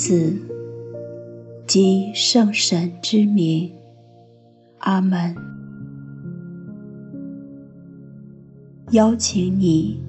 [0.00, 0.34] 子、
[1.66, 3.70] 及圣神之名，
[4.78, 5.36] 阿门。
[8.92, 10.00] 邀请你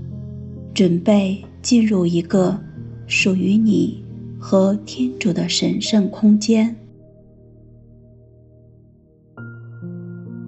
[0.74, 2.58] 准备进入一个
[3.06, 4.02] 属于你
[4.40, 6.74] 和天主的神圣空间，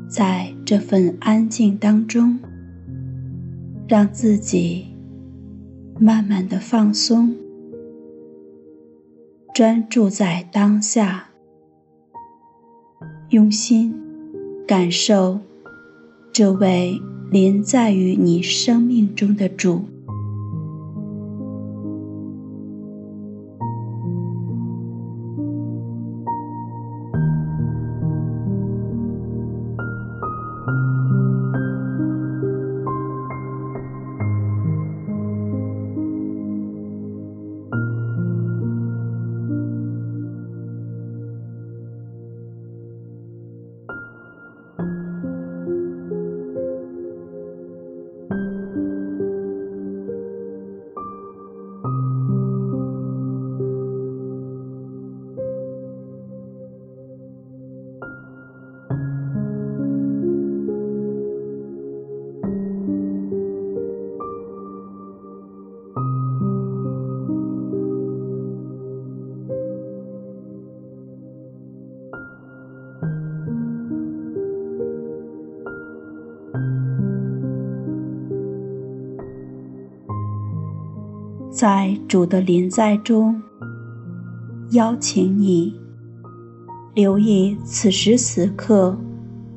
[0.07, 2.40] 在这份安静当中，
[3.90, 4.85] 让自己
[5.99, 7.35] 慢慢的放松，
[9.53, 11.30] 专注在当下，
[13.30, 13.93] 用心
[14.67, 15.39] 感受
[16.32, 19.85] 这位临在于你生命中的主。
[81.63, 83.41] 在主的临在中，
[84.72, 85.79] 邀请你
[86.94, 89.00] 留意此时此刻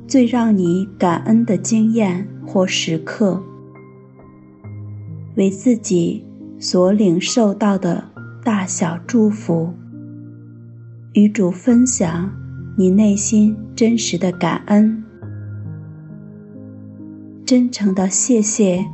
[0.07, 3.43] 最让你感恩的经验或时刻，
[5.35, 6.25] 为自己
[6.57, 8.05] 所领受到的
[8.41, 9.73] 大小祝福，
[11.11, 12.31] 与主分享
[12.77, 15.03] 你内心真实的感恩，
[17.45, 18.85] 真诚的谢谢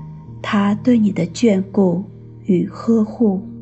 [0.41, 2.05] 他对你的眷顾。
[2.45, 3.52] 与呵护。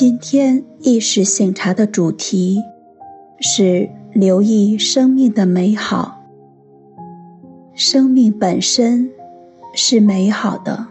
[0.00, 2.62] 今天意识醒察的主题
[3.38, 6.24] 是留意生命的美好。
[7.74, 9.10] 生命本身
[9.74, 10.86] 是美好的，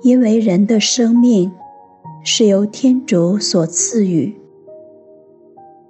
[0.00, 1.52] 因为人的生命
[2.24, 4.34] 是由天主所赐予。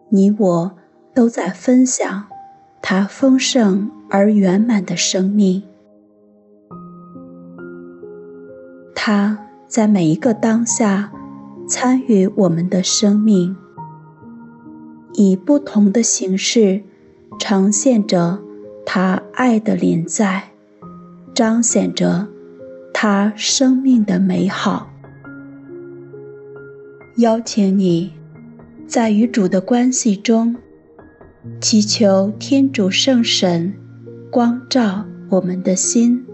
[0.08, 0.72] 你我
[1.14, 2.26] 都在分享
[2.82, 5.62] 他丰盛而圆满的生命。
[8.96, 11.12] 他在每一个当下。
[11.70, 13.56] 参与我们的生命，
[15.12, 16.82] 以不同的形式
[17.38, 18.40] 呈现着
[18.84, 20.50] 他爱的临在，
[21.32, 22.26] 彰显着
[22.92, 24.90] 他生命的美好。
[27.18, 28.14] 邀请你，
[28.88, 30.56] 在与主的关系中，
[31.60, 33.72] 祈求天主圣神
[34.28, 36.26] 光照我们的心，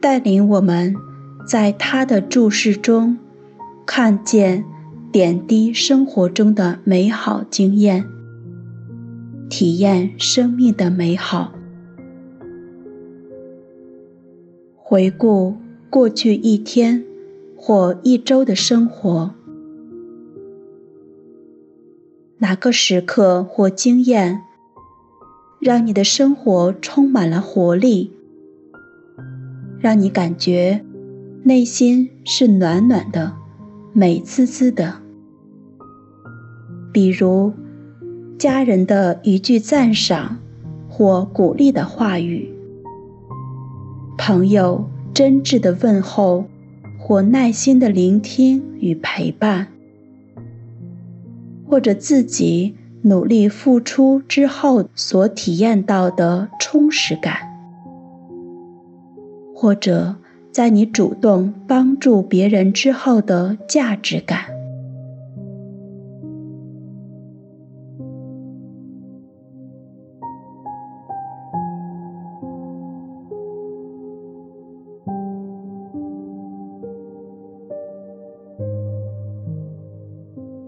[0.00, 0.96] 带领我们
[1.46, 3.18] 在他的注视中。
[3.86, 4.64] 看见
[5.12, 8.04] 点滴生活中的美好经验，
[9.48, 11.54] 体验生命的美好。
[14.74, 15.56] 回顾
[15.88, 17.04] 过去一天
[17.56, 19.30] 或一周的生活，
[22.38, 24.42] 哪个时刻或经验
[25.60, 28.12] 让你的生活充满了活力，
[29.78, 30.84] 让你感觉
[31.44, 33.36] 内心是暖暖的？
[33.98, 34.96] 美滋滋的，
[36.92, 37.54] 比如
[38.38, 40.36] 家人的一句赞赏
[40.86, 42.52] 或鼓励的话语，
[44.18, 46.44] 朋友真挚的问候
[46.98, 49.68] 或耐心的聆听与陪伴，
[51.66, 57.34] 或者自己努力付出之后所体验到的充实感，
[59.54, 60.16] 或者
[60.56, 64.46] 在你主动帮助别人之后的价值感。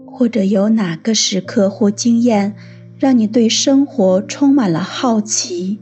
[0.05, 2.55] 或者有哪个时刻或经验，
[2.99, 5.79] 让你对生活充满了好奇，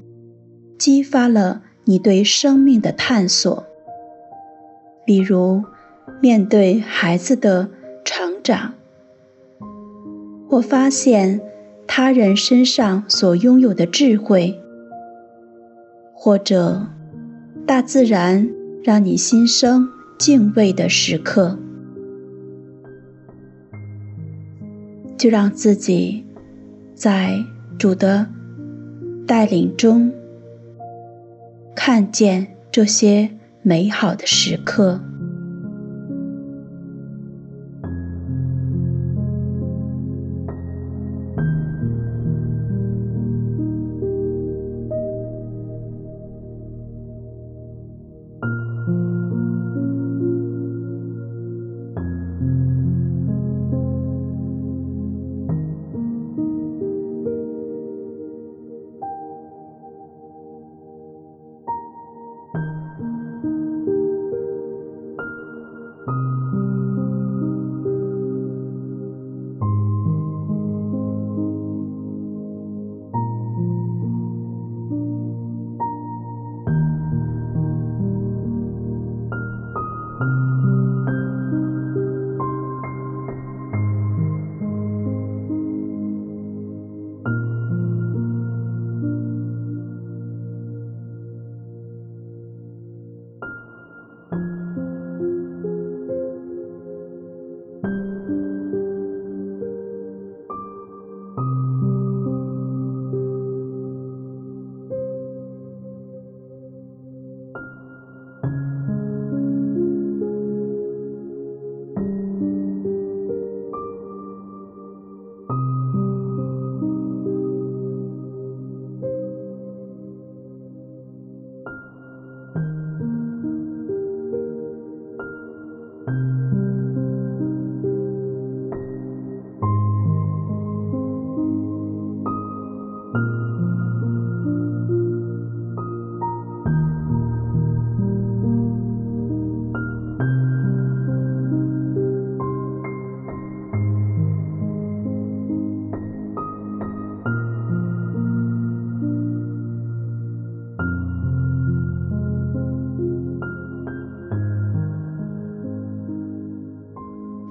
[0.78, 3.67] 激发了你对生命的探索。
[5.08, 5.64] 比如，
[6.22, 7.70] 面对孩子的
[8.04, 8.74] 成长，
[10.50, 11.40] 或发现
[11.88, 14.60] 他人身上所拥有的智慧，
[16.14, 16.88] 或者
[17.66, 18.50] 大自然
[18.84, 19.88] 让你心生
[20.20, 21.58] 敬畏的时刻。
[25.18, 26.26] 就让自己
[26.94, 27.46] 在
[27.80, 28.28] 主的
[29.26, 30.12] 带领中，
[31.74, 33.32] 看见这些
[33.68, 34.98] 美好的时刻。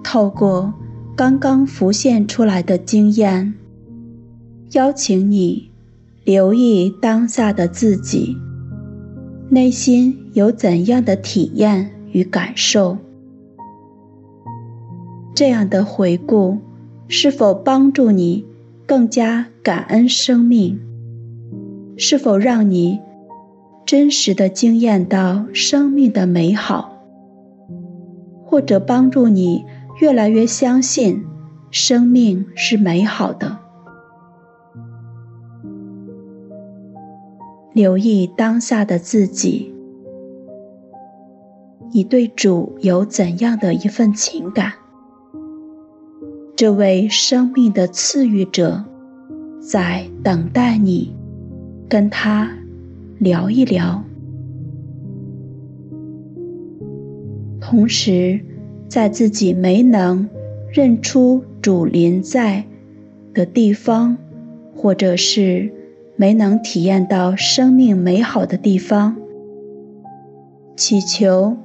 [0.06, 0.72] 透过
[1.16, 3.54] 刚刚浮现出来的经验，
[4.70, 5.68] 邀请你
[6.22, 8.36] 留意当下的自己，
[9.50, 12.98] 内心有怎样的体验与感受？
[15.34, 16.58] 这样的回顾
[17.08, 18.44] 是否帮助你
[18.86, 20.78] 更加感恩生命？
[21.96, 23.00] 是否让你
[23.84, 26.92] 真实的惊艳到生命的美好？
[28.44, 29.64] 或者帮助你？
[30.00, 31.24] 越来越相信
[31.70, 33.58] 生命是美好的。
[37.72, 39.74] 留意当下的自己，
[41.92, 44.72] 你对主有怎样的一份情感？
[46.54, 48.84] 这位生命的赐予者
[49.60, 51.14] 在等待你，
[51.88, 52.50] 跟他
[53.18, 54.02] 聊一聊，
[57.60, 58.40] 同时。
[58.88, 60.28] 在自己没能
[60.72, 62.64] 认出主临在
[63.34, 64.16] 的地方，
[64.74, 65.72] 或者是
[66.16, 69.16] 没能体验到生命美好的地方，
[70.76, 71.56] 祈求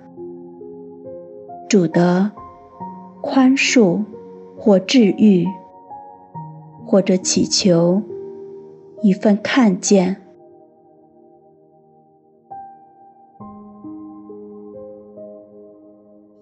[1.70, 2.32] 主的
[3.22, 4.04] 宽恕
[4.58, 5.46] 或治愈，
[6.86, 8.02] 或者祈求
[9.02, 10.21] 一份看见。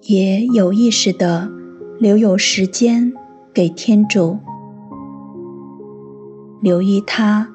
[0.04, 1.52] 也有意识地
[2.00, 3.14] 留有时间
[3.54, 4.40] 给天主，
[6.62, 7.50] 留意他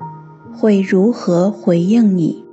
[0.53, 2.44] 会如何回应你。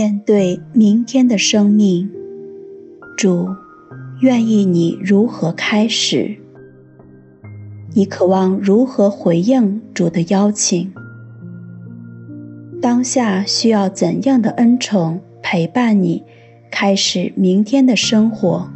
[0.00, 2.10] 面对明天的生命，
[3.18, 3.50] 主
[4.22, 6.38] 愿意你如何开始？
[7.92, 10.90] 你渴望如何回应主的邀请？
[12.80, 16.22] 当下需要怎样的恩宠陪伴你
[16.70, 18.70] 开始明天的生活？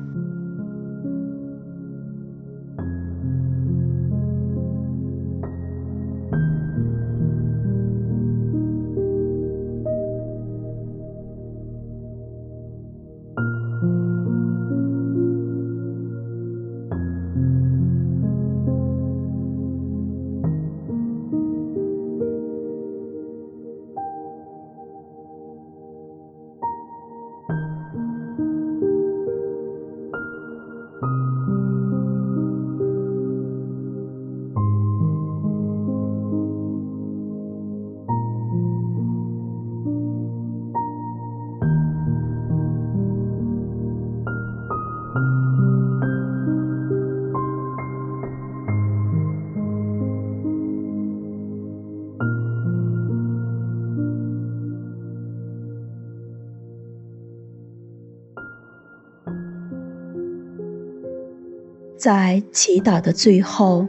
[62.04, 63.88] 在祈祷的最后，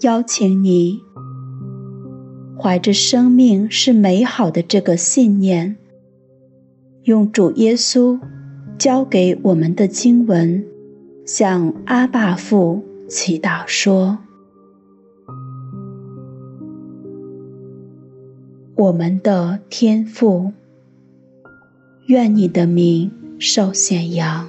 [0.00, 1.02] 邀请你
[2.58, 5.76] 怀着生命是美好的这个信念，
[7.02, 8.18] 用主耶稣
[8.78, 10.64] 交给我们的经文，
[11.26, 14.16] 向阿爸父祈祷说
[18.76, 20.52] ：“我们的天父，
[22.06, 24.48] 愿你的名受显扬。”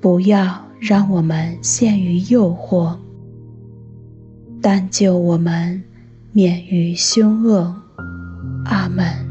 [0.00, 2.96] 不要让我们陷于诱惑，
[4.62, 5.82] 但救我们
[6.32, 7.74] 免于凶恶。
[8.64, 9.27] 阿门。